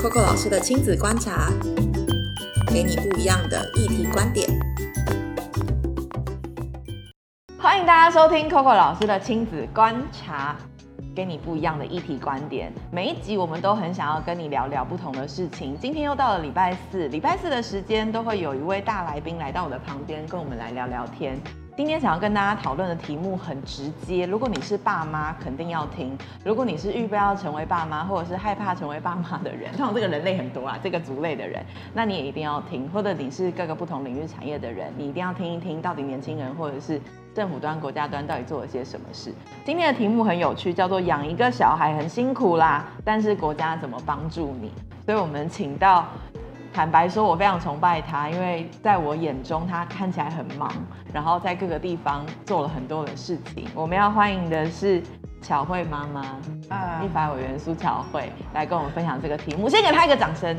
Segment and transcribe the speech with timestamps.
[0.00, 1.52] Coco 老师的亲子观察，
[2.68, 4.48] 给你不一样的议题观点。
[7.58, 10.56] 欢迎大家收听 Coco 老师的亲子观察，
[11.14, 12.72] 给你不一样的议题观点。
[12.90, 15.76] 每一集我们都很想要跟你聊聊不同的事情。
[15.78, 21.38] 今天又到了礼拜四，礼拜四的时间都会有一位大来宾来到我的旁边，跟我们来聊聊天。
[21.76, 26.10] 今天想要跟大家讨论的题目很直接，如果你是爸妈，肯定要听；
[26.44, 31.64] 如果你是预备要成为爸妈，或者是害怕成为爸妈的人，像我这个人类很多啊，这个族类的人，
[31.94, 37.00] 那你也一定要听；或者你是各个不同领域产业的人，你一定要听一听，到底年轻人或者是
[37.34, 39.32] 政府端、国家端到底做了些什么事。
[39.64, 44.70] 今天的题目很有趣，叫做“养一个小孩很辛苦啦，但是国家怎么帮助你？”
[45.06, 46.06] 所以我们请到。
[46.72, 50.70] 坦白说，我非常崇拜他，因为在我眼中，他看起来很忙，
[51.12, 53.66] 然后在各个地方做了很多的事情。
[53.74, 55.02] 我们要欢迎的是
[55.42, 56.22] 巧慧妈妈，
[57.02, 59.68] 立法委员苏巧慧，来跟我们分享这个题目。
[59.68, 60.56] 先给她一个掌声，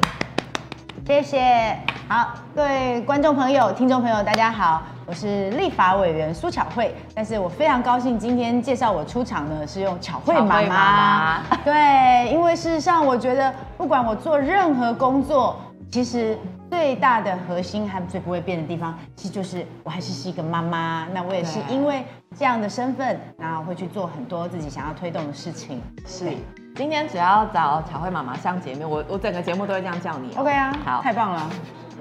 [1.08, 1.78] 谢谢。
[2.10, 6.94] 好，各位观众朋友、听众朋友，大家好，我是立法委员苏巧慧。
[7.16, 11.42] 但是我非常高兴，今天介绍我出场呢，是用巧慧妈妈。
[11.64, 15.56] 对，因为事实上，我觉得不管我做任何工作。
[15.92, 16.38] 其实
[16.70, 21.06] 最大的核心和最不会变的地方，其实就是我还是是一个妈妈。
[21.14, 22.06] 那我也是因为
[22.38, 25.82] 这样的身份，然后会去做很多自己想要推动的事情。
[26.08, 26.32] 是，
[26.76, 30.34] 今天只要找巧慧妈妈上节目，我我整个节目都会这样叫你。
[30.38, 31.50] OK 啊，好，太棒了。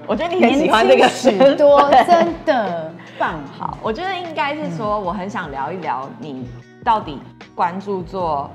[0.07, 3.41] 我觉得你很喜欢这个许多，真的棒。
[3.59, 6.49] 好，我觉得应该是说，我很想聊一聊你
[6.81, 7.19] 到底
[7.53, 8.49] 关注做。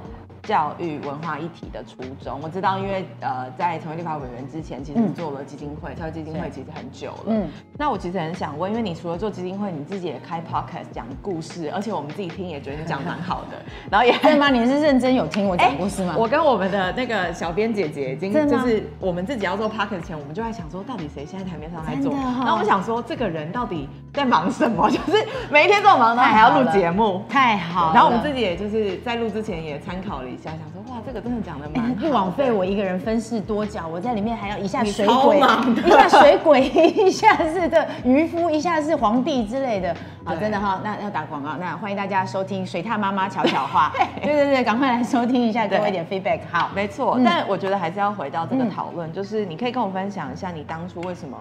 [0.46, 7.24] 教育文化一体的初衷，我知道，因为呃，在成为立法委员之前，其实做了基金会，教育基金会其实很久了。
[7.26, 13.56] 嗯，那我其实很想问，因为你除了做基金会，你自己也开 podcast 讲故事，而且我们自己听也觉得你讲蛮好的。
[13.90, 14.48] 然后也对吗？
[14.48, 16.14] 你是认真有听我讲故事吗？
[16.16, 22.12] 我跟我们的那个小编姐姐已经就是我们自己要做 podcast 前，我们就在想说，到底谁现在台面上在做？
[22.12, 24.88] 那我们想说，这个人到底在忙什么？
[24.90, 27.92] 就是每一天这么忙，他还要录节目，太好。
[27.92, 30.28] 然后我们自己也就是在录之前也参考了。
[30.28, 36.66] 一下想说哇，这个真的讲的蛮不枉费我一个人分饰多角，我在里面还要一下水鬼，一下水鬼，
[37.06, 39.94] 一下是的渔夫，一下是皇帝之类的
[40.24, 46.40] 好，真的哈，那要打广告，那欢迎大家收听水獭妈妈悄悄话， 对对对，赶快来收听一下，给我一点 feedback。
[46.50, 51.36] 好，没错，但我觉得还是要回到这个讨论，就是你可以跟我分享一下你当初为什么。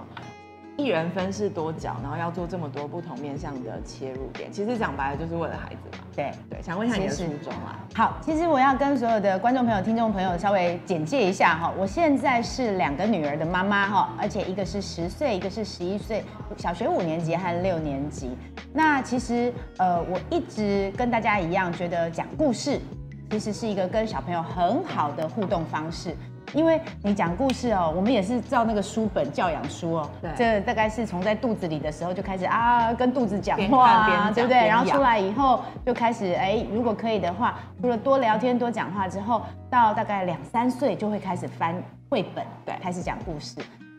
[0.78, 6.04] 一人分饰多角，然后要做这么多不同面向的切入点，其实讲白了就是为了孩子嘛。
[6.14, 7.80] 对对，想问一下你的初衷啊。
[7.96, 11.74] 好，其实我要跟所有的观众朋友、听众朋友稍微简介一下哈。
[11.78, 16.24] 我现在是两个女儿的妈妈哈，而且一个是十岁，一个是十一岁，
[16.58, 18.32] 小学五年级和六年级。
[18.74, 22.80] 那其实呃，我一直跟大家一样，觉得讲故事
[23.32, 26.16] 其实是一个跟小朋友很好的互动方式。
[26.56, 34.66] 因为你讲故事哦，我们也是照那个书本教养书哦，这大概是从在肚子里的时候就开始啊，跟肚子讲话，对不对？
[34.68, 41.76] 然后出来以后就开始哎，如果可以的话，除了多聊天、多讲话之后，到大概两三岁就会开始翻
[42.10, 43.58] 绘本，对，开始讲故事。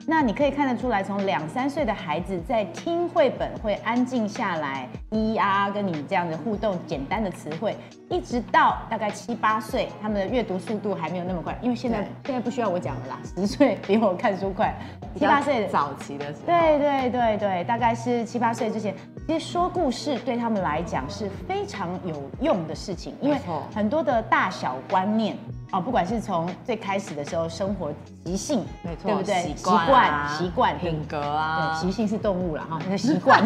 [0.08, 7.76] 那你可以看得出来，从两三岁的孩子在听绘本会安静下来，咿咿啊跟你这样子互动，简单的词汇，
[8.08, 14.72] 一直到大概七八岁，他们的阅读速度还没有那么快，因为现在现在不需要我讲了啦，十岁比我看书快，
[15.16, 18.94] 七八岁早期的时候，对对对对，大概是七八岁之前，
[19.26, 23.36] 其实说故事对他们来讲是非常有用的事情，因为
[23.74, 25.36] 很多的大小观念。
[25.72, 27.92] 哦，不管是从最开始的时候，生活
[28.24, 29.54] 习性，没错，对不对？
[29.56, 33.42] 习惯、习惯、品格啊，习性是动物了哈，那个习惯，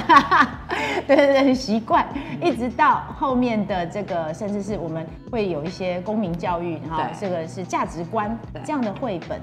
[1.07, 2.07] 对对对，习惯，
[2.43, 9.41] 一直到后面的这个，甚至是我们会有一些公民教育哈，这个是价值观这样的绘本。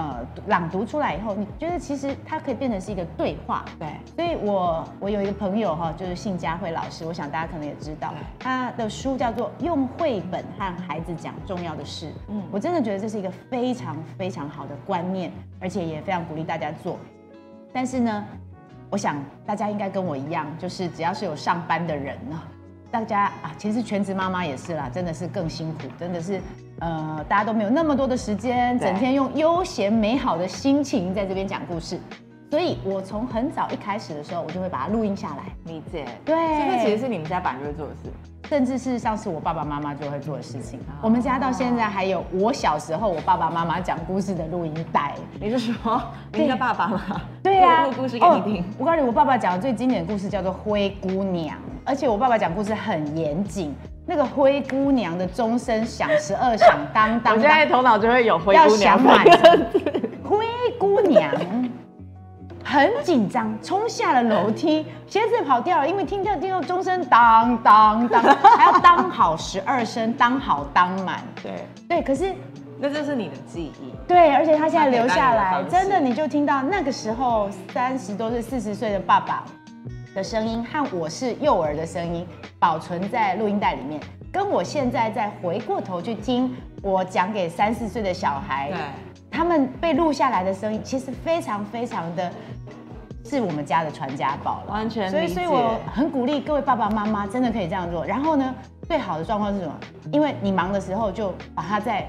[0.00, 3.88] 呃，朗读出来以后，你觉得其实它可以变成是一个对话，对。
[4.16, 12.06] 所以我我有一个朋友哈，就是信佳慧老师，我想大家可能也知道，他的书叫做《用绘本和孩子讲重要的事》。
[12.28, 15.30] 嗯，我真的觉得这是一个非常非常好的观念，
[15.60, 16.98] 而且也非常鼓励大家做。
[17.70, 18.24] 但是呢，
[18.88, 22.40] 我想大家应该跟我一样，就是只要是有上班的人呢。
[22.90, 26.40] 大家啊，其实全职妈妈也是啦，真的是更辛苦，真的是，
[26.80, 32.00] 呃，大家都没有那么多的时间，整天用悠闲美好的心情在这边讲故事，
[32.50, 35.44] 所以我从很早一开始的时候，我就会把它录音下来。
[35.66, 38.10] 理解，对，这个其实是你们家本来就会做的事，
[38.48, 40.80] 甚至是上次我爸爸妈妈就会做的事情。
[41.00, 45.14] 我们家到现在还有我小时候我爸爸妈妈讲故事的录音带。
[45.40, 46.02] 你是说
[46.32, 47.22] 你的爸爸吗？
[47.40, 48.64] 对呀，录故事给你听。
[48.76, 51.56] 我告诉你，我爸爸讲的最经典的故事叫做《灰姑娘》。
[51.84, 53.72] 而且我爸爸讲故事很严谨，
[54.04, 57.34] 那个灰姑娘的钟声响十二响，当当。
[57.34, 58.98] 我现在头脑就会有灰姑娘。
[58.98, 59.24] 要想满，
[60.78, 61.30] 姑娘
[62.70, 71.20] 很紧张，冲下了楼梯，鞋子跑掉了，因为听到听到钟声当当当，还要当好十二声，当好当满。
[71.42, 72.32] 对，对，可是
[72.78, 73.92] 那这是你的记忆。
[74.06, 79.42] 对，而且他现在留下来，真的你就听到那个时候三十多岁、四十岁的爸爸
[80.14, 82.24] 的声音和我是幼儿的声音
[82.60, 84.00] 保存在录音带里面，
[84.30, 88.78] 跟我现在再回过头去听我讲给三四岁的小孩对，
[89.40, 92.30] 他们被录下来的声音，其实非常非常的。
[93.24, 98.04] 是我们家的传家宝了，完全所以，所以我很鼓励各位爸爸妈妈，真的可以这样做。
[98.04, 98.54] 然后呢，
[98.86, 99.74] 最好的状况是什么？
[100.12, 102.06] 因为你忙的时候就把它再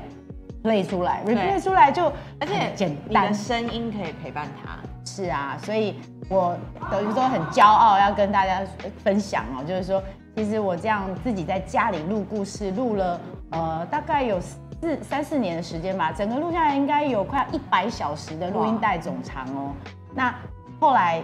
[0.61, 3.33] play 出来，replay 出来就而且简单你的。
[3.33, 4.77] 声音可以陪伴他。
[5.05, 5.95] 是啊，所以
[6.27, 6.57] 我
[6.89, 8.61] 等于说很骄傲，要跟大家
[9.03, 10.03] 分享哦，就是说，
[10.35, 14.37] 其实我这样自己在家里录故事，录了呃大概有
[14.81, 19.71] 四三四年的时间吧，整个录下来应该有快一百小时的录音带总长哦。
[20.13, 20.33] 那
[20.79, 21.21] 后来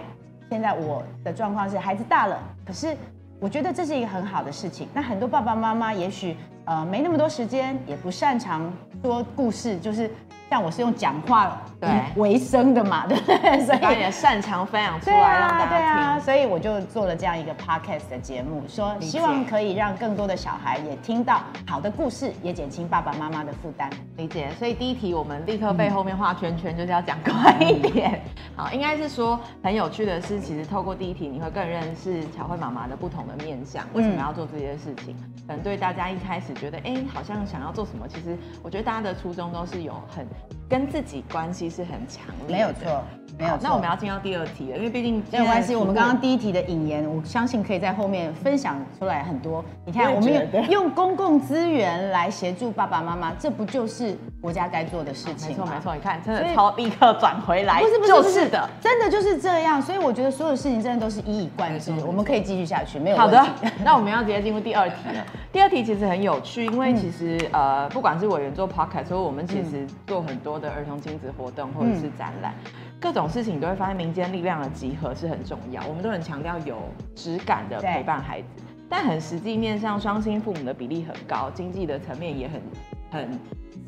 [0.48, 2.96] 现在我的状况是孩子大了，可是
[3.40, 4.88] 我觉得这是一个很好的事情。
[4.94, 8.72] 那很多爸爸妈妈也许呃没那么多时间，也不擅长
[9.02, 10.08] 说故事，就是
[10.48, 13.60] 像我是用讲话对为生的嘛，对不对？
[13.66, 16.07] 所以把你的擅长分享出对来，让啊，大家听。
[16.48, 23.90] 我就做了这样一个 podcast 的节目，说希望可以让更多的小孩也听到好的故事，也减轻爸爸妈妈的负担。
[24.16, 28.20] 理解，所以第一题我们立刻被后面画圈圈，就是要讲快一点。
[28.56, 35.14] 好，应该是说很有趣的是，其实透过第一题，你会更认识巧慧妈妈的不同的面相，为什么要做这些事情？
[35.46, 40.26] 可能对大家一开始觉得，哎、好像想要做什么，其实我觉得大家的初衷都是有很
[40.68, 42.52] 跟自己关系是很强烈的。
[42.52, 43.04] 没有错，
[43.38, 43.60] 没有错。
[43.62, 49.64] 那我们要进到第二题了，因为毕竟没有关系，我们刚刚第第一题的引言，我相信可以在后面分享出来很多。
[49.86, 55.64] 你看，我们用用公共资源来协助爸爸妈妈，这不就是国家该做的事情吗？
[55.64, 59.80] 没错没错，你看真的超立刻转回来，不是不是是的。，真的就是这样。
[59.80, 63.42] 所以我觉得所有事情真的都是一以贯之我们可以继续下去，没有好的。
[63.82, 65.24] 那我们要直接进入第二题了。
[65.50, 72.54] 第二题其实很有趣，因为其实、呃，不管是委员做 podcast，或者我们其实做很多的儿童亲子活动或者是展览，
[73.00, 75.86] 各种事情你都会发现民间力量的集合是很重要。
[75.86, 76.78] 我们都很强调有
[77.14, 78.48] 质感的陪伴孩子，
[78.88, 82.62] 但很实际面上双薪父母的比例很高，经济的层面也很
[83.10, 83.38] 很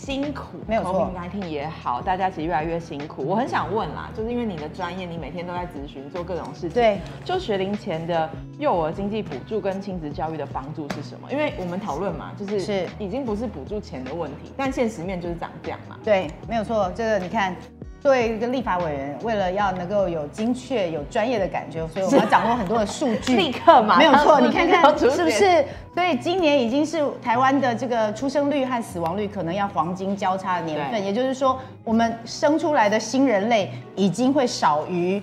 [0.01, 3.23] 辛苦，没有错 COVID-19 也好，大家其实越来越辛苦。
[3.23, 11.31] 我很想问啦，就是因为你的专业，你每天都在咨询做各种事情，对，就学龄前的幼儿经济补助跟亲子教育的帮助是什么？
[11.31, 15.99] 因为我们讨论嘛，就是是已经不是补助钱的问题，但现实面就是长这样嘛。
[16.03, 16.91] 对，没有错。
[16.95, 17.55] 这个你看，
[18.03, 23.37] 作为一个立法委员，为了要能够有精确、有专业的感觉，所以我们要掌握很多的数据。
[23.37, 25.65] 立刻马上没有错， 你看看是不是？
[25.93, 35.21] 所以今年已经是台湾的这个出生率和死亡率可能要黄金交叉的年份，也就是说，我们生出来的新人类已经会少于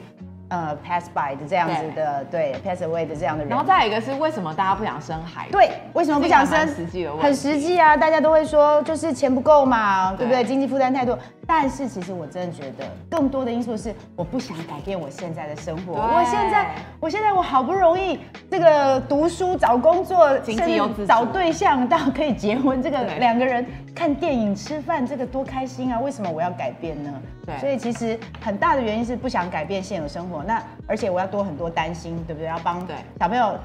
[0.50, 3.50] 呃 pass by 的这样子的，对 pass away 的这样的人。
[3.50, 5.52] 然后再有一个是为什么大家不想生孩子？
[5.52, 6.68] 对，为什么不想生？
[6.68, 10.44] 实际的问题很实际啊，大家都会说就是钱不够嘛，对不对？
[10.44, 11.18] 经济负担太多。
[11.50, 15.94] 但是其实我真的觉得，更多的因素是我不想改变我现在的生活。
[15.94, 18.20] 我现在，我现在我好不容易
[18.52, 23.66] 这个读书、找工作，经济又自主甚至找对象到可以结婚，这个两个人
[23.96, 25.98] 看电影、吃饭，这个多开心啊！
[26.02, 27.14] 为什么我要改变呢？
[27.46, 30.37] 对所以其实很大的原因是不想改变现有生活。
[30.44, 32.48] 那而且我要多很多担心，对不对？
[32.48, 33.58] 要帮对小朋友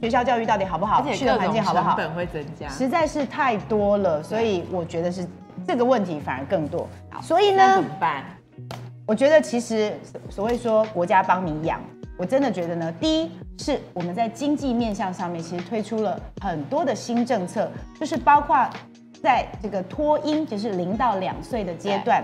[0.00, 1.96] 学校教育到底好不好，去的环境好不好成？
[1.96, 2.68] 本会增加。
[2.68, 5.26] 实在是太多了，所以我觉得是
[5.66, 6.88] 这个问题反而更多。
[7.22, 8.24] 所以呢怎，么办？
[9.06, 11.80] 我觉得其实所谓说国家帮你养，
[12.18, 18.68] 我真的觉得呢，第一是我们在经济面向上面其实推出了很多的新政策，就是包括
[19.22, 22.22] 在这个托婴，就是零到两岁的阶段。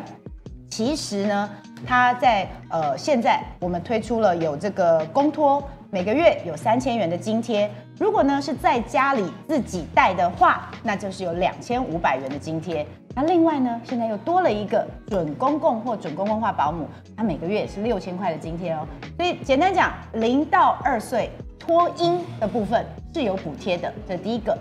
[0.72, 1.50] 其实呢，
[1.86, 7.70] 它在呃现在我们推出了有这个公托，每个月有三千元的津贴。
[7.98, 12.86] 如果呢是在家里自己带的话，那就是有两千五百元的津贴。
[13.14, 18.88] 那另外呢，现在又多了一个准公共或准公共化保姆，它每个月也是六千块的津贴哦。
[19.18, 24.56] 所以简单讲，零到二岁托婴的部分是有补贴的，这是第一个。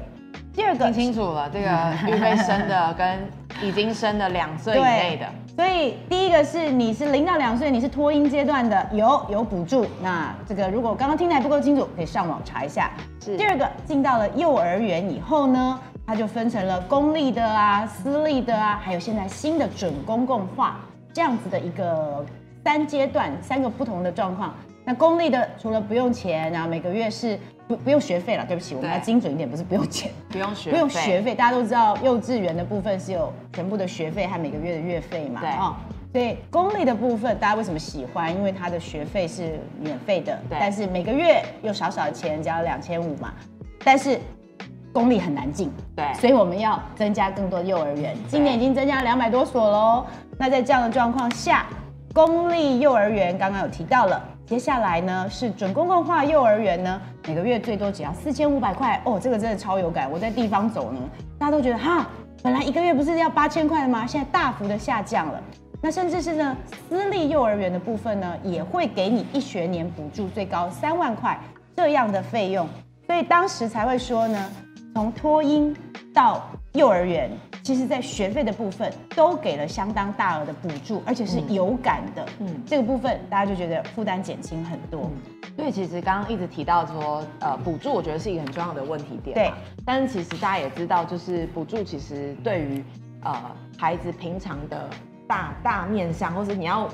[0.53, 1.69] 第二个听清楚了，这个
[2.13, 3.19] 预备生的跟
[3.61, 9.86] 已经生的两岁以内的，所以第一个是你是零到两岁，你是托婴阶段的，有有补助。
[10.01, 12.89] 那这个如果刚刚听的还不够清楚，可以上网查一下。
[13.24, 20.79] 是第二个进到了幼儿园以后呢，它就分成了公立的啊、私立的啊，还有现在新的准公共化
[21.13, 22.25] 这样子的一个
[22.63, 24.55] 三阶段、三个不同的状况。
[24.86, 27.38] 那公立的除了不用钱然后，每个月是
[27.71, 30.11] 不不用学费了，对不起，我们要精准一点，不是不用钱。
[30.29, 35.75] 不用学不用学费，大家都知道幼稚园的部分是有全部的学费和每个月的月费嘛，对哦。
[36.11, 38.33] 所以公立的部分，大家为什么喜欢？
[38.35, 43.33] 因为它的学费是免费的，对但是每个月又少少的钱，只要两千五嘛。
[43.83, 44.19] 但是
[44.91, 48.13] 公立很难进，对所以我们要增加更多的幼儿园。
[48.27, 50.05] 今年已经增加两百多所喽。
[50.37, 51.65] 那在这样的状况下，
[52.13, 54.21] 公立幼儿园刚刚有提到了，
[54.51, 60.12] 接下来呢是准公共化幼儿园呢，每个月最多只要四千五百块哦，这个真的超有感。
[60.12, 61.00] 我在地方走呢，
[61.39, 62.05] 大家都觉得哈，
[62.43, 64.05] 本来一个月不是要八千块的吗？
[64.05, 65.41] 现在大幅的下降了。
[65.81, 66.58] 那甚至是呢，
[66.89, 71.39] 私立幼儿园的部分呢，也会给你一学年补助最高三万块
[71.74, 72.67] 这样的费用，
[73.08, 74.50] 所以当时才会说呢，
[74.93, 75.74] 从托婴
[76.13, 77.31] 到幼儿园，
[77.63, 82.25] 其实在学费的部分都给了相当大额的补助，而且是有感的。
[82.39, 85.09] 嗯嗯，这个部分大家就觉得负担减轻很多。
[85.55, 89.35] 所以其实刚刚一直提到说，呃，补助我觉得是一个很重要的问题点。
[89.35, 89.51] 对。
[89.85, 92.83] 但是其实大家也知道，就是补助其实对于
[93.23, 93.33] 呃
[93.77, 94.89] 孩子平常的
[95.27, 96.89] 大大面向，或是你要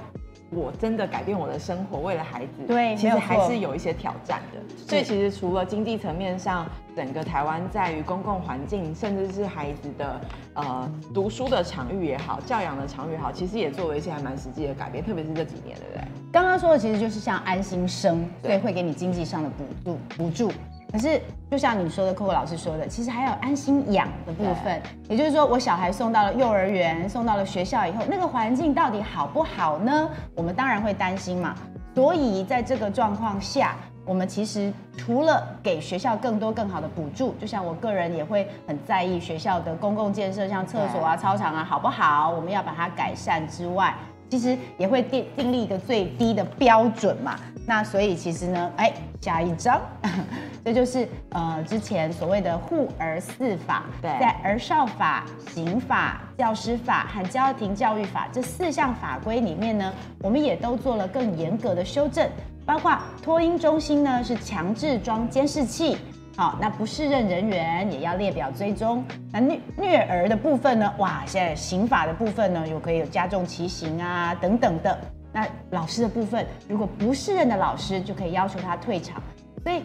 [0.49, 4.61] 我真的改变我的生活，为了孩子，对其实还是有一些挑战的。
[4.87, 10.21] 所以其实除了经济层面上，整个台湾在于公共环境，甚至是孩子的
[10.53, 16.01] 呃读书的场域也好，教养的场域也好，其实也做了一些还蛮实际的改变，特别是这几年，对不对？
[16.31, 20.51] 刚刚说的其实就是像安心生，对对，会给你经济上的补助补助。
[20.91, 30.09] 可是就像你说的，Coco 老师说的，其实还有安心养的部分，也就是说，我小孩送到了幼儿园，送到了学校以后，那个环境到底好不好呢？
[30.33, 31.55] 我们当然会担心嘛。
[31.93, 33.75] 所以在这个状况下，
[34.05, 43.93] 我们其实除了给学校更多更好的补助，就像我个人也会很在意学校的公共建设，像厕所啊、操场啊好不好，我们要把它改善之外，
[44.29, 47.35] 其实也会定订立一个最低的标准嘛。
[47.65, 49.81] 那所以其实呢，哎，下一章，
[50.63, 62.25] 这就是呃之前所谓的护儿四法，对在儿少法、刑法、教师法和家庭教育法这四项法规里面呢，我们也都做了更严格的修正，
[62.65, 65.97] 包括托婴中心呢是强制装监视器。
[66.37, 69.03] 好，那不适任人员也要列表追踪。
[69.31, 70.93] 那虐虐儿的部分呢？
[70.99, 74.95] 哇，现在刑法的部分呢，又可以有加重其刑啊等等的。
[75.33, 79.19] 那老师的部分，如果不适任的老师，就可以要求他退场。
[79.63, 79.81] 所以，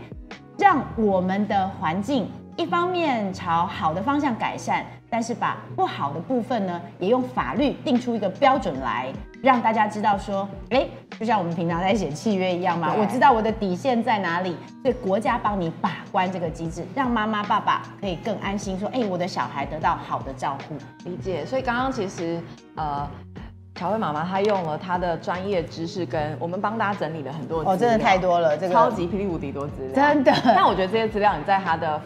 [0.59, 10.89] 让我们的环境一方面朝好的方向改善，但是把不好的部分呢，也用法律定出一个标准来，让大家知道说，哎，
[11.21, 20.75] 就像我们平常在写契约一样嘛，我知道我的底线在哪里，所以国家帮你把关这个机制，让妈妈爸爸可以更安心说，哎，我的小孩得到好的照顾。
[21.05, 22.41] 理解，所以刚刚其实
[22.77, 23.07] 呃，
[23.75, 28.73] 乔慧妈妈她用了她的专业知识，跟我们帮大家整理了很多哦，真的太多了，这个。
[28.73, 30.33] 超级霹雳无敌多资料，真的。
[30.43, 32.01] 但我觉得这些资料你在她的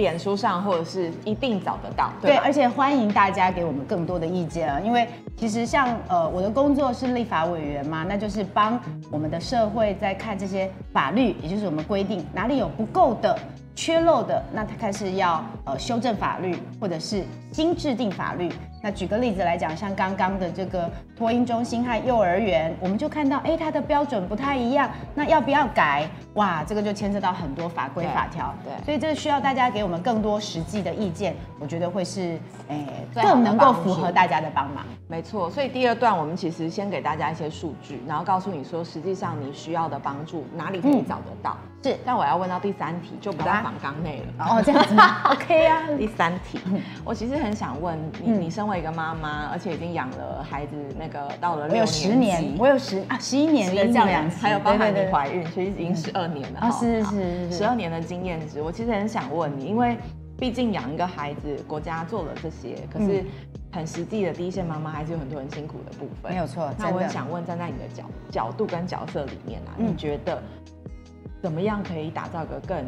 [0.00, 8.80] 脸书上或者是一定找得到，对，吧而且欢迎大家给我们更多的意见啊，因为其实像呃我的工作是立法委员嘛，那就是帮
[9.10, 13.38] 我们的社会在看这些法律，也就是我们规定哪里有不够的、
[13.74, 18.50] 缺漏的，那他开始要呃修正法律，或者是新制定法律。
[18.82, 26.08] 那举个例子来讲，像刚刚的这个托婴中心和幼儿园，我们就看到，哎，它的标准不太一样，那要不要改？
[26.34, 28.54] 哇，这个就牵涉到很多法规法条。
[28.64, 34.84] 对所以这需要大家给我们更多实际的意见，我觉得会是诶最好的更能够符合大家的帮忙。
[35.08, 41.56] 没错，所以第二段我们其实先给大家一些数据，然后告诉你说，实际上你需要的帮助哪里可以找得到。
[41.82, 44.44] 是但我要问到第三题，就不在好啊访纲内了。
[44.46, 44.94] 哦，这样子？
[45.32, 45.82] OK 啊。
[45.98, 46.60] 第三题，
[47.04, 56.68] 我其实很想问你，嗯你身为一个妈妈，而且已经养了孩子，那个到了我有六十年，我有十啊十一年的教养，还有包含你怀孕，其实已经十二年了哈。
[56.68, 57.58] 啊是是是是。
[57.58, 59.96] 十二年的经验值，我其实很想问你，因为
[60.38, 63.24] 毕竟养一个孩子，国家做了这些，可是
[63.72, 66.32] 很实际的第一线妈妈还是有很多很辛苦的部分。
[66.32, 69.86] 没有错那我很想问，站在你的角角度跟角色里面啊，嗯。
[69.88, 70.42] 你觉得
[71.42, 72.84] 怎么样可以打造一个更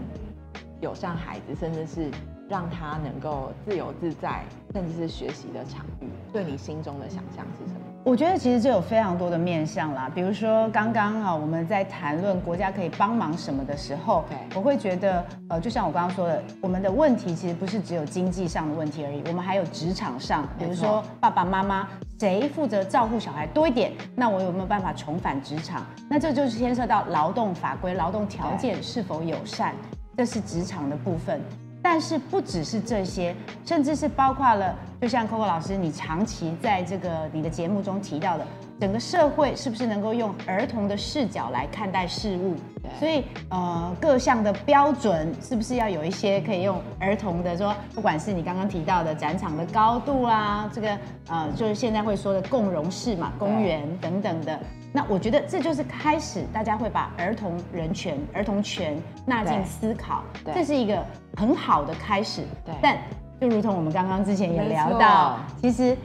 [0.80, 2.10] 友善孩子，甚至是
[2.52, 4.44] 让他能够自由自在，
[4.74, 6.06] 甚至是学习的场域？
[6.30, 7.80] 对你心中的想象是什么？
[8.04, 14.22] 我觉得其实这有非常多的面向啦，比如说刚刚啊我们在谈论国家可以帮忙什么的时候，
[14.54, 21.88] 我会觉得呃，就像我刚刚说的，我们的问题其实不是只有经济上的问题而已，我们还有职场上，比如说爸爸妈妈
[22.20, 25.86] 谁负责照顾小孩多一点，那我有没有办法重返职场？
[26.06, 29.74] 那这就是牵涉到劳动法规、劳动条件是否友善，
[30.18, 31.40] 这是职场的部分。
[31.82, 33.34] 但是不只是这些，
[33.66, 38.46] 甚至是包括了，就像 Coco 老师，你长期在这个你的节目中提到的，
[38.80, 42.54] 整个社会是不是能够用儿童的视角来看待事物？
[42.98, 50.98] 所以呃，各项的标准是不是要有一些可以用儿童的说，不管是你刚刚提到的展场的高度啊，这个
[51.28, 54.58] 呃，就是现在会说的共融式嘛，公园等等的。
[54.92, 60.22] 那我觉得这就是开始，大家会把儿童人权、儿童权纳进思考，
[60.54, 61.02] 这是一个
[61.36, 62.42] 很好的开始。
[62.64, 62.98] 对，但
[63.40, 65.96] 就如同我们刚刚之前也聊到，其实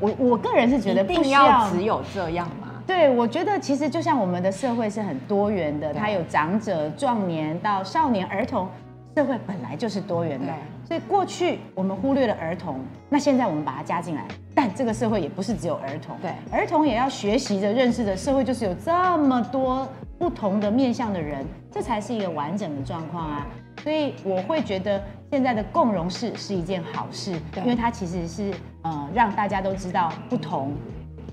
[0.00, 2.68] 我我个人是觉得，不需要只有这样嘛？
[2.86, 8.66] 对，我觉得其实就像我们的社会是很多元的，它有长者、壮年到少年、儿童，
[9.14, 10.52] 社会本来就是多元的。
[10.92, 14.28] 所以过去我们忽略了儿童，那现在我们把它加进来。
[14.54, 23.46] 但这个社会也不是只有儿童，对，儿童也要学习着认识的社会就是有这么多不同的面向的人，这才是一个完整的状况啊。
[23.82, 30.74] 所以我会觉得现在的共融式是一件好事，因为它其实是呃让大家都知道不同，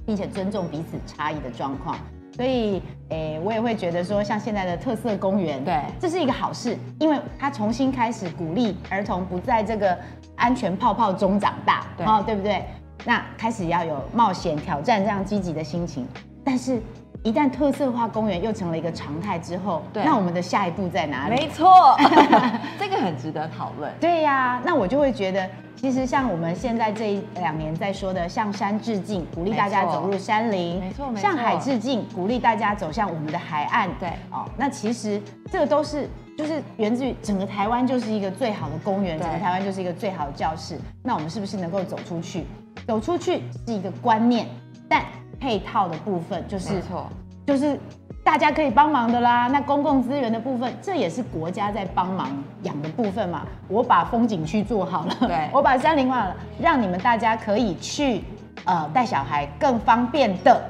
[0.05, 1.97] 并且尊重彼此差异的状况。
[2.39, 9.97] 所以诶，我也会觉得说，像现在的特色公园，对，这是一个好事，因为它重新开始鼓励儿童不在这个
[10.37, 12.63] 安全泡泡中长大，哦，对不对？
[13.03, 16.07] 那开始要有冒险挑战这样积极的心情，
[16.41, 16.81] 但是，
[17.23, 21.35] 一旦特色化公园又成了一个常态之后，那我们的下一步在哪里？
[21.35, 21.97] 没错，
[22.79, 23.91] 这个很值得讨论。
[23.99, 33.89] 对呀，那我就会觉得，其实像我们现在这一两年在说的向山致敬，鼓励大家走入山林；没错，没错，向海致敬，鼓励大家走向我们的海岸。
[33.99, 35.21] 对，哦，那其实
[35.51, 40.79] 这个都是就是源自于整个台湾就是一个最好的公园，整个台湾就是一个最好的教室。
[41.03, 42.45] 那我们是不是能够走出去？
[42.87, 44.47] 走出去是一个观念，
[44.87, 45.03] 但
[45.39, 47.07] 配套的部分就是，错，
[47.47, 47.79] 就是
[48.23, 49.47] 大家可以帮忙的啦。
[49.47, 52.29] 那公共资源的部分，这也是国家在帮忙
[52.63, 53.45] 养的部分嘛。
[53.67, 58.23] 我把风景区做好了，对， 我把山林化了，让你们大家可以去
[58.65, 60.61] 呃带小孩更方便的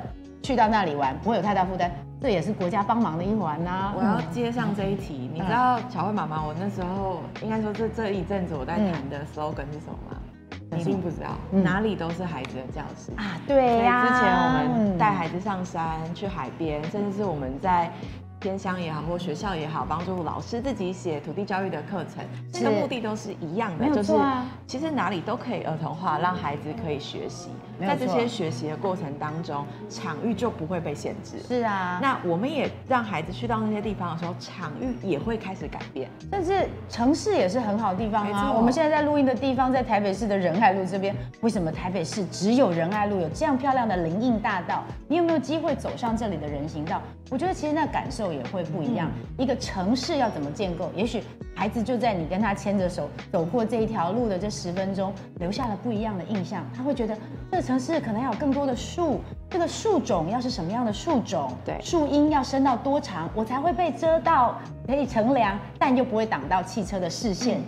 [0.44, 1.92] 去到那里玩，不会有太大负担。
[2.22, 3.94] 这也是国家帮忙的一环呐。
[3.98, 10.18] 我要接上这一题，你知道巧慧妈妈，我那时候应该说这这一阵子我在谈的 slogan 是什么吗？
[10.72, 13.38] 你一定不知道，哪里都是孩子的教室啊！
[13.48, 14.50] 对呀，之前我
[14.86, 17.92] 们带孩子上山、去海边，甚至是我们在。
[18.40, 22.24] 偏乡也好，或学校也好，帮助老师自己写土地教育的课程，
[22.54, 24.14] 这个目的都是一样的，就是
[24.66, 27.50] 其实哪里都可以儿童化，让孩子可以学习。
[27.80, 31.40] 在这些学习的过程当中，场域就不会被限制。
[31.48, 36.10] 是啊，那我们也让孩子去到那些地方的时候，场域也会开始改变。
[36.30, 38.52] 但是城市也是很好的地方啊。
[38.54, 44.84] 我们现在在录音的地方在台北市的仁爱路这边，为什么台北市只有仁爱路有这样漂亮的林荫大道？
[45.08, 47.02] 你有没有机会走上这里的人行道？
[47.30, 48.29] 我觉得其实那感受。
[48.32, 49.10] 也会不一样。
[49.38, 50.92] 一个城市要怎么建构？
[50.96, 51.24] 也许
[51.56, 56.64] 孩子就在你跟他牵着手走过这一条路的这十分钟，留下了不一样的印象。
[56.76, 57.18] 他会觉得
[57.52, 61.52] 这个城市可能要有更多的树，这个树种要是什么样的树种？
[61.66, 67.60] 对，树荫要伸到多长，我才会被遮到，可以乘凉，但又不会挡到汽车的视线，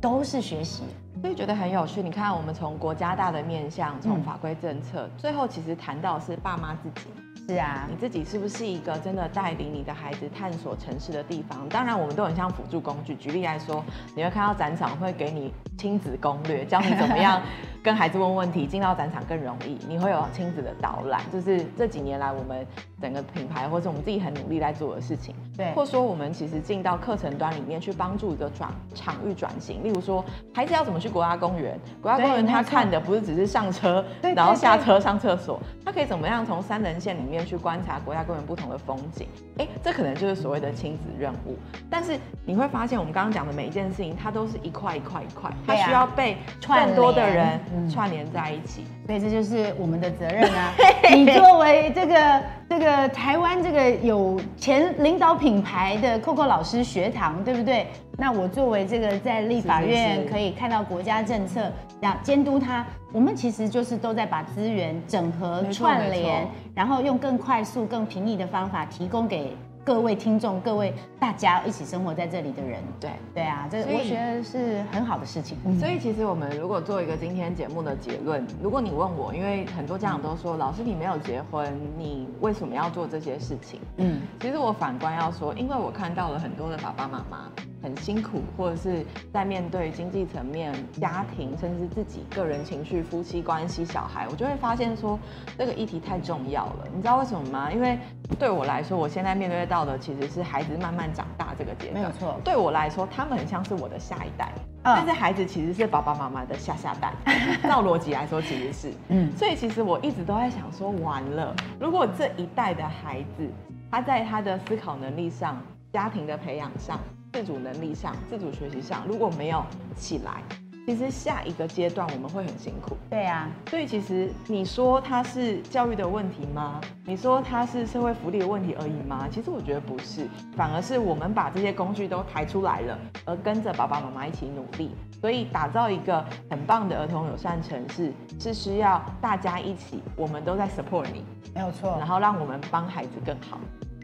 [0.00, 0.82] 都是学习。
[1.20, 2.02] 所以觉得很有趣。
[2.02, 7.08] 你看，我们从国家大的面向，从法规政策，最后其实谈到是爸妈自己。
[7.50, 11.68] 是啊，你自己是不是一个真的带领你的孩子探索城市的地方？
[11.68, 13.12] 当然，我们都很像辅助工具。
[13.16, 13.82] 举例来说，
[14.14, 17.42] 你会看到展场会给你亲子攻略，教你怎么样。
[17.82, 19.78] 跟孩子问问题，进到展场更容易。
[19.88, 22.64] 你会有亲子的导览，就是这几年来我们
[23.00, 25.34] 整个品牌或者我们自己很努力在做的事情。
[25.56, 29.82] 对，或者说我们其实进到课程端里面去帮助一个转场域转型。
[29.82, 31.80] 例如说，孩子要怎么去国家公园？
[32.02, 34.04] 国家公园他看的不是只是上车，
[34.36, 39.26] 然后下车上厕所，他可以怎么样从三人线里面去观察国家公园不同的风景？
[39.58, 41.56] 哎，这可能就是所谓的亲子任务。
[41.90, 47.60] 但是你会发现，我们刚刚讲的每一件事情，它都是一块一块一块，它需要被更多的人。
[47.90, 50.72] 串联在一起，所以这就是我们的责任啊！
[51.14, 57.86] 你作为这个这个台湾这个有前领导品牌的 Coco 老师学堂，对不对？
[58.16, 66.46] 那我作为这个在立法院可以看到国家政策，要监督它，我们其实就是都在把资源整合串联，
[66.80, 69.54] 然后用更快速、更平易的方法提供给。
[69.84, 75.58] 各位听众，各位大家一起生活在这里的人，对对啊，这我觉得是很好的事情。
[75.78, 83.78] 所以其实我们如果做一个今天节目的结论，如果你问我，因为很多家长都说，老师你没有结婚，你为什么要做这些事情？
[83.98, 87.50] 嗯，其实我反观要说，因为我看到了很多的爸爸妈妈，
[87.82, 95.18] 很辛苦，或者是在面对经济层面、家庭，甚至自己个人情绪、夫妻关系、小孩，我就会发现说
[95.56, 96.86] 这个议题太重要了。
[96.94, 97.70] 你知道为什么吗？
[97.72, 97.98] 因为
[98.38, 101.94] 对我来说，我现在面对到的其实是孩子慢慢长大这个阶段。
[101.94, 104.52] 没有错对我来说，他们很像是我的下一代，
[104.84, 107.12] 嗯但是孩子其实是爸爸妈妈的下下代。
[107.62, 113.48] 照逻辑来说，其实是，嗯嗯，所以其实我一直都在想说，完了，如果这一代的孩子，
[113.90, 115.60] 他在他的思考能力上、
[115.92, 116.98] 家庭的培养上、
[117.32, 119.64] 自主能力上、自主学习上，如果没有
[119.96, 120.42] 起来，
[120.86, 122.96] 其实下一个阶段我们会很辛苦。
[123.08, 126.80] 对啊，所以其实你说它是教育的问题吗？
[127.04, 129.28] 你说它是社会福利的问题而已吗？
[129.30, 134.90] 其实我觉得不是，反而是我们把这些工具都抬出来了，而跟着爸爸妈妈一起努力。
[135.20, 142.08] 所以打造一个很棒的儿童友善城市，是需要大家一起，我们都在 support 你，没有错然。
[142.08, 143.60] 后让我们帮孩子更好。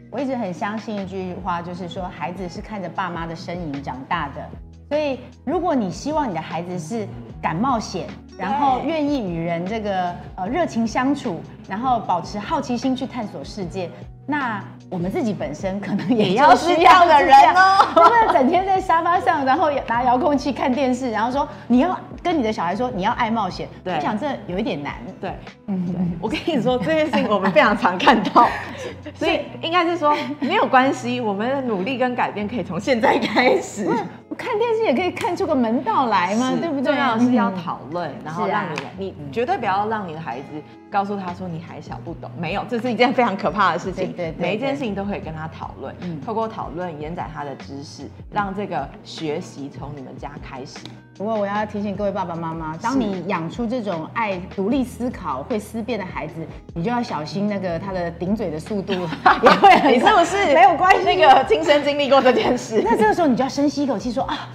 [0.09, 4.41] 我一直很相信一句话，就是说孩子是看着爸妈的身影长大的。
[4.89, 7.05] 所以，如果你希望你的孩子是
[7.41, 13.89] 敢冒险，然后愿意与人这个呃热情相处，然后保持好奇心去探索世界，
[14.25, 24.95] 那我们自己本身可能也也要是这样的人哦 不能 整天在沙发上，然后拿遥控器看电视，然后说你要跟你的小孩说你要爱冒险，对我想这有一点难。
[25.21, 25.33] 对，
[25.67, 28.49] 嗯，对，我跟你说这件事情我们非常常看到，
[29.15, 33.87] 所以应该是说没有关系，我们的努力跟改变可以从现在开始。
[34.27, 36.83] 我看电视也可以看出个门道来嘛，是对不对？
[36.83, 38.65] 重要的是要嗯讨论，然后让
[38.97, 40.47] 你你绝对不要让你的孩子
[40.91, 44.11] 告诉他说你还小不懂，没有，这是一件非常可怕的事情。
[44.11, 50.77] 对每一件事情都可以跟他讨论，嗯透过讨论延展他的知识，让这个学习从你们家开始。
[51.17, 58.93] 不过我要提醒各位爸爸妈妈，当你养出这种爱独立思考、会思辨的孩子，你就要小心那个他的顶嘴的速度
[59.41, 61.03] 也会很你是不是没有关系？
[61.03, 62.83] 那个亲身经历过这件事？
[62.85, 64.47] 那这个时候你就要深吸一口气，说啊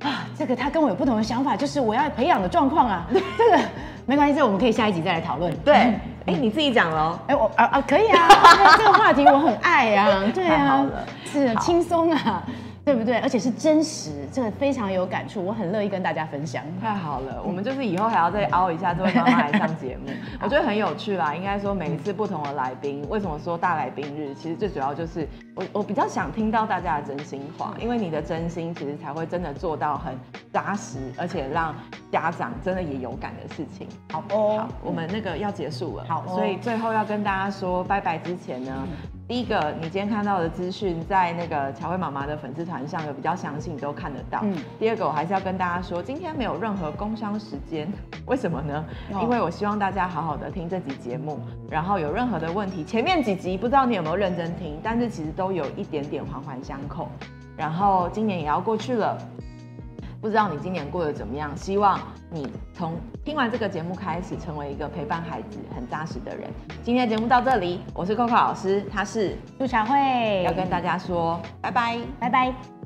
[0.00, 3.06] 啊，这个他跟我有不同的想法，就是我要培养的状况啊。
[3.38, 3.64] 这个
[4.04, 5.56] 没关系，这个我们可以下一集再来讨论。
[5.64, 7.18] 对，嗯哎、你自己讲了哦。
[7.28, 8.28] 哎，我啊啊，可以啊，
[8.76, 10.84] 这个话题我很爱 呀、对啊
[11.24, 12.42] 是轻松啊，
[12.90, 13.18] 对不对？
[13.18, 16.64] 而且是真实，这个非常有感触，我很乐意跟大家分享。
[16.80, 20.10] 太好了，我们就是以后还要再凹一下这位妈妈来上节目，
[20.42, 21.32] 我觉得很有趣啦。
[21.32, 24.34] 应该说每一次不同的来宾，为什么说大来宾日？
[24.34, 25.24] 其实最主要就是
[25.54, 30.18] 我我比较想听到大家的真心话，因为你的真心其实才会真的做到很
[30.52, 31.72] 扎实，而且让
[32.10, 33.86] 家长真的也有感的事情。
[34.10, 38.72] 好哦，好，我们那个要结束了，好哦所以最后要跟大家说拜拜之前呢，
[39.30, 44.40] 第一个你今天看到的资讯在那个乔慧妈妈的粉丝团上有比较详细，你都看得到。
[44.42, 47.88] 嗯第二个我还是要跟大家说，今天没有任何工商时间，
[48.26, 48.84] 为什么呢？
[49.12, 51.38] 哦因为我希望大家好好的听这集节目，
[51.70, 57.08] 然后有任何的问题，前面几集不知道你有没有认真听，但是其实都有一点点环环相扣。
[57.56, 59.16] 然后今年也要过去了。
[60.20, 61.56] 不知道你今年过得怎么样？
[61.56, 61.98] 希望
[62.30, 66.50] 你从听完这个节目开始，成为一个陪伴孩子很扎实的人。
[66.82, 71.98] 今天的节目到这里，我是 Coco 老师，他是杜小慧要跟大家说拜拜。
[72.18, 72.79] 拜拜。